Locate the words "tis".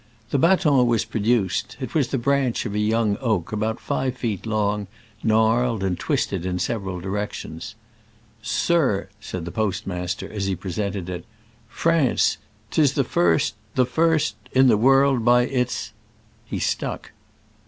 12.71-12.93